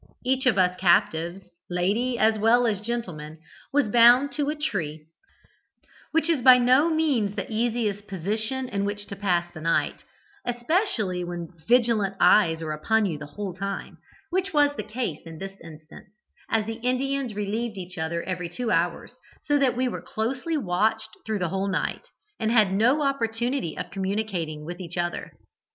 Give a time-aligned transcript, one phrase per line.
[0.25, 3.37] Each of us captives, lady as well as gentleman,
[3.71, 5.05] was bound to a tree,
[6.11, 10.03] which is by no means the easiest position in which to pass the night,
[10.43, 13.99] especially when vigilant eyes are upon you the whole time,
[14.31, 16.09] which was the case in this instance,
[16.49, 19.11] as the Indians relieved each other every two hours,
[19.45, 22.07] so that we were closely watched through the whole night,
[22.39, 25.31] and had no opportunity of communicating with each other.